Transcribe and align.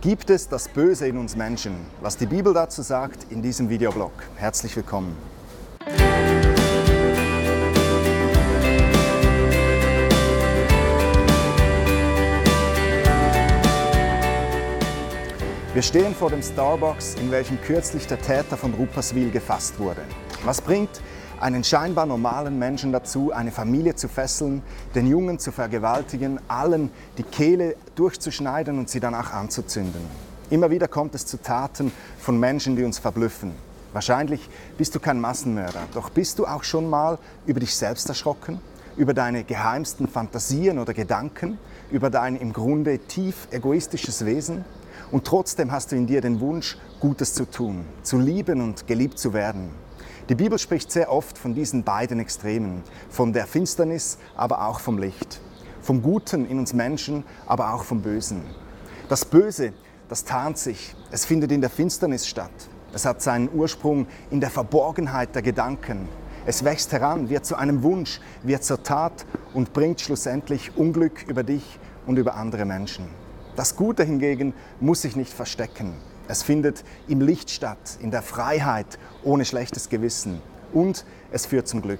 Gibt 0.00 0.30
es 0.30 0.48
das 0.48 0.66
Böse 0.66 1.08
in 1.08 1.18
uns 1.18 1.36
Menschen? 1.36 1.74
Was 2.00 2.16
die 2.16 2.24
Bibel 2.24 2.54
dazu 2.54 2.80
sagt 2.80 3.30
in 3.30 3.42
diesem 3.42 3.68
Videoblog. 3.68 4.12
Herzlich 4.36 4.74
willkommen. 4.74 5.14
Wir 15.74 15.82
stehen 15.82 16.14
vor 16.14 16.30
dem 16.30 16.42
Starbucks, 16.42 17.16
in 17.16 17.30
welchem 17.30 17.60
kürzlich 17.60 18.06
der 18.06 18.22
Täter 18.22 18.56
von 18.56 18.72
Rupperswil 18.72 19.30
gefasst 19.30 19.78
wurde. 19.78 20.00
Was 20.46 20.62
bringt 20.62 21.02
einen 21.40 21.64
scheinbar 21.64 22.06
normalen 22.06 22.58
Menschen 22.58 22.92
dazu, 22.92 23.32
eine 23.32 23.50
Familie 23.50 23.94
zu 23.94 24.08
fesseln, 24.08 24.62
den 24.94 25.06
Jungen 25.06 25.38
zu 25.38 25.52
vergewaltigen, 25.52 26.38
allen 26.48 26.90
die 27.16 27.22
Kehle 27.22 27.76
durchzuschneiden 27.94 28.78
und 28.78 28.90
sie 28.90 29.00
danach 29.00 29.32
anzuzünden. 29.32 30.02
Immer 30.50 30.70
wieder 30.70 30.86
kommt 30.86 31.14
es 31.14 31.26
zu 31.26 31.40
Taten 31.40 31.92
von 32.18 32.38
Menschen, 32.38 32.76
die 32.76 32.84
uns 32.84 32.98
verblüffen. 32.98 33.52
Wahrscheinlich 33.92 34.48
bist 34.76 34.94
du 34.94 35.00
kein 35.00 35.20
Massenmörder, 35.20 35.82
doch 35.94 36.10
bist 36.10 36.38
du 36.38 36.46
auch 36.46 36.62
schon 36.62 36.88
mal 36.88 37.18
über 37.46 37.60
dich 37.60 37.74
selbst 37.74 38.08
erschrocken, 38.08 38.60
über 38.96 39.14
deine 39.14 39.42
geheimsten 39.42 40.06
Fantasien 40.06 40.78
oder 40.78 40.92
Gedanken, 40.92 41.58
über 41.90 42.10
dein 42.10 42.36
im 42.36 42.52
Grunde 42.52 42.98
tief 42.98 43.48
egoistisches 43.50 44.26
Wesen? 44.26 44.64
Und 45.10 45.24
trotzdem 45.24 45.72
hast 45.72 45.90
du 45.90 45.96
in 45.96 46.06
dir 46.06 46.20
den 46.20 46.38
Wunsch, 46.40 46.76
Gutes 47.00 47.34
zu 47.34 47.50
tun, 47.50 47.84
zu 48.02 48.18
lieben 48.18 48.60
und 48.60 48.86
geliebt 48.86 49.18
zu 49.18 49.32
werden. 49.32 49.70
Die 50.30 50.36
Bibel 50.36 50.60
spricht 50.60 50.92
sehr 50.92 51.10
oft 51.10 51.36
von 51.36 51.56
diesen 51.56 51.82
beiden 51.82 52.20
Extremen, 52.20 52.84
von 53.08 53.32
der 53.32 53.48
Finsternis, 53.48 54.16
aber 54.36 54.64
auch 54.64 54.78
vom 54.78 54.96
Licht, 54.96 55.40
vom 55.82 56.02
Guten 56.02 56.46
in 56.46 56.60
uns 56.60 56.72
Menschen, 56.72 57.24
aber 57.46 57.74
auch 57.74 57.82
vom 57.82 58.00
Bösen. 58.00 58.42
Das 59.08 59.24
Böse, 59.24 59.72
das 60.08 60.22
tarnt 60.22 60.56
sich, 60.56 60.94
es 61.10 61.24
findet 61.24 61.50
in 61.50 61.60
der 61.60 61.68
Finsternis 61.68 62.28
statt. 62.28 62.52
Es 62.92 63.06
hat 63.06 63.20
seinen 63.22 63.52
Ursprung 63.52 64.06
in 64.30 64.40
der 64.40 64.50
Verborgenheit 64.50 65.34
der 65.34 65.42
Gedanken. 65.42 66.08
Es 66.46 66.62
wächst 66.62 66.92
heran, 66.92 67.28
wird 67.28 67.44
zu 67.44 67.56
einem 67.56 67.82
Wunsch, 67.82 68.20
wird 68.44 68.62
zur 68.62 68.84
Tat 68.84 69.26
und 69.52 69.72
bringt 69.72 70.00
schlussendlich 70.00 70.76
Unglück 70.76 71.24
über 71.26 71.42
dich 71.42 71.80
und 72.06 72.20
über 72.20 72.36
andere 72.36 72.66
Menschen. 72.66 73.08
Das 73.56 73.74
Gute 73.74 74.04
hingegen 74.04 74.54
muss 74.78 75.02
sich 75.02 75.16
nicht 75.16 75.32
verstecken. 75.32 75.92
Es 76.30 76.44
findet 76.44 76.84
im 77.08 77.20
Licht 77.20 77.50
statt, 77.50 77.98
in 77.98 78.12
der 78.12 78.22
Freiheit, 78.22 79.00
ohne 79.24 79.44
schlechtes 79.44 79.88
Gewissen. 79.88 80.40
Und 80.72 81.04
es 81.32 81.46
führt 81.46 81.66
zum 81.66 81.82
Glück. 81.82 81.98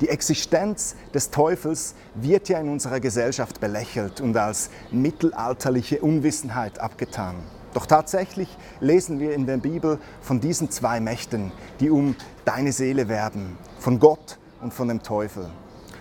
Die 0.00 0.08
Existenz 0.08 0.96
des 1.14 1.30
Teufels 1.30 1.94
wird 2.16 2.48
ja 2.48 2.58
in 2.58 2.68
unserer 2.68 2.98
Gesellschaft 2.98 3.60
belächelt 3.60 4.20
und 4.20 4.36
als 4.36 4.70
mittelalterliche 4.90 6.00
Unwissenheit 6.00 6.80
abgetan. 6.80 7.36
Doch 7.72 7.86
tatsächlich 7.86 8.48
lesen 8.80 9.20
wir 9.20 9.32
in 9.32 9.46
der 9.46 9.58
Bibel 9.58 10.00
von 10.22 10.40
diesen 10.40 10.72
zwei 10.72 10.98
Mächten, 10.98 11.52
die 11.78 11.90
um 11.90 12.16
deine 12.44 12.72
Seele 12.72 13.08
werben, 13.08 13.56
von 13.78 14.00
Gott 14.00 14.38
und 14.60 14.74
von 14.74 14.88
dem 14.88 15.04
Teufel. 15.04 15.48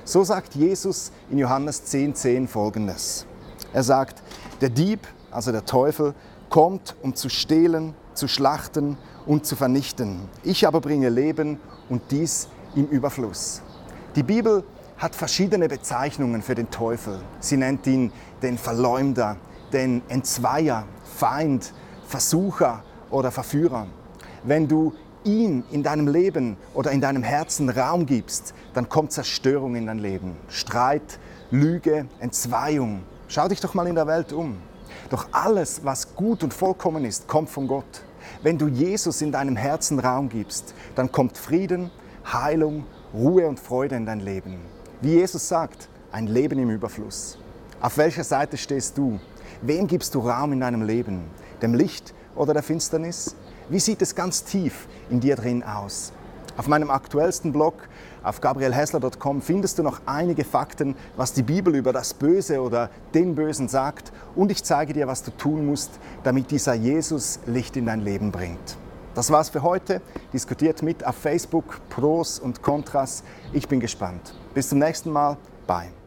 So 0.03 0.23
sagt 0.23 0.55
Jesus 0.55 1.11
in 1.29 1.37
Johannes 1.37 1.83
10,10 1.83 2.13
10 2.15 2.47
folgendes. 2.47 3.27
Er 3.71 3.83
sagt, 3.83 4.23
der 4.61 4.69
Dieb, 4.69 5.01
also 5.35 5.51
der 5.51 5.65
Teufel, 5.65 6.13
kommt, 6.49 6.95
um 7.01 7.15
zu 7.15 7.29
stehlen, 7.29 7.93
zu 8.13 8.27
schlachten 8.27 8.97
und 9.25 9.45
zu 9.45 9.55
vernichten. 9.55 10.21
Ich 10.43 10.67
aber 10.67 10.81
bringe 10.81 11.09
Leben 11.09 11.59
und 11.89 12.01
dies 12.11 12.47
im 12.75 12.87
Überfluss. 12.87 13.61
Die 14.15 14.23
Bibel 14.23 14.63
hat 14.97 15.15
verschiedene 15.15 15.67
Bezeichnungen 15.67 16.41
für 16.41 16.55
den 16.55 16.69
Teufel. 16.69 17.19
Sie 17.39 17.57
nennt 17.57 17.85
ihn 17.85 18.11
den 18.41 18.57
Verleumder, 18.57 19.37
den 19.73 20.01
Entzweier, 20.07 20.85
Feind, 21.03 21.73
Versucher 22.07 22.83
oder 23.09 23.31
Verführer. 23.31 23.87
Wenn 24.43 24.67
du 24.67 24.93
ihm 25.25 25.63
in 25.71 25.83
deinem 25.83 26.07
Leben 26.07 26.55
oder 26.73 26.91
in 26.91 27.01
deinem 27.01 27.23
Herzen 27.23 27.69
Raum 27.69 28.05
gibst, 28.05 28.53
dann 28.73 28.87
kommt 28.87 29.11
Zerstörung 29.11 29.75
in 29.75 29.87
dein 29.87 29.99
Leben. 29.99 30.37
Streit, 30.47 31.19
Lüge, 31.51 32.07
Entzweiung. 32.19 33.03
Schau 33.27 33.47
dich 33.47 33.59
doch 33.59 33.73
mal 33.73 33.87
in 33.87 33.95
der 33.95 34.07
Welt 34.07 34.31
um. 34.31 34.57
Doch 35.09 35.27
alles, 35.31 35.81
was 35.83 36.15
gut 36.15 36.43
und 36.43 36.53
vollkommen 36.53 37.05
ist, 37.05 37.27
kommt 37.27 37.49
von 37.49 37.67
Gott. 37.67 38.03
Wenn 38.41 38.57
du 38.57 38.67
Jesus 38.67 39.21
in 39.21 39.31
deinem 39.31 39.55
Herzen 39.55 39.99
Raum 39.99 40.29
gibst, 40.29 40.73
dann 40.95 41.11
kommt 41.11 41.37
Frieden, 41.37 41.91
Heilung, 42.31 42.85
Ruhe 43.13 43.47
und 43.47 43.59
Freude 43.59 43.95
in 43.95 44.05
dein 44.05 44.19
Leben. 44.19 44.59
Wie 45.01 45.13
Jesus 45.13 45.47
sagt, 45.47 45.89
ein 46.11 46.27
Leben 46.27 46.59
im 46.59 46.69
Überfluss. 46.69 47.37
Auf 47.81 47.97
welcher 47.97 48.23
Seite 48.23 48.57
stehst 48.57 48.97
du? 48.97 49.19
Wem 49.61 49.87
gibst 49.87 50.15
du 50.15 50.19
Raum 50.19 50.53
in 50.53 50.61
deinem 50.61 50.81
Leben? 50.81 51.25
Dem 51.61 51.73
Licht 51.73 52.13
oder 52.35 52.53
der 52.53 52.63
Finsternis? 52.63 53.35
Wie 53.69 53.79
sieht 53.79 54.01
es 54.01 54.15
ganz 54.15 54.43
tief 54.43 54.87
in 55.09 55.19
dir 55.19 55.35
drin 55.35 55.63
aus? 55.63 56.11
Auf 56.57 56.67
meinem 56.67 56.89
aktuellsten 56.89 57.51
Blog 57.51 57.73
auf 58.23 58.41
gabrielhessler.com 58.41 59.41
findest 59.41 59.77
du 59.77 59.83
noch 59.83 60.01
einige 60.05 60.43
Fakten, 60.43 60.95
was 61.15 61.33
die 61.33 61.43
Bibel 61.43 61.75
über 61.75 61.93
das 61.93 62.13
Böse 62.13 62.61
oder 62.61 62.89
den 63.13 63.35
Bösen 63.35 63.67
sagt 63.67 64.11
und 64.35 64.51
ich 64.51 64.63
zeige 64.63 64.93
dir, 64.93 65.07
was 65.07 65.23
du 65.23 65.31
tun 65.31 65.65
musst, 65.65 65.99
damit 66.23 66.51
dieser 66.51 66.73
Jesus 66.73 67.39
Licht 67.45 67.75
in 67.77 67.85
dein 67.85 68.01
Leben 68.01 68.31
bringt. 68.31 68.77
Das 69.15 69.31
war's 69.31 69.49
für 69.49 69.63
heute. 69.63 70.01
Diskutiert 70.33 70.81
mit 70.81 71.05
auf 71.05 71.15
Facebook 71.15 71.79
Pros 71.89 72.39
und 72.39 72.61
Kontras. 72.61 73.23
Ich 73.53 73.67
bin 73.67 73.79
gespannt. 73.79 74.35
Bis 74.53 74.69
zum 74.69 74.79
nächsten 74.79 75.09
Mal. 75.09 75.37
Bye. 75.67 76.04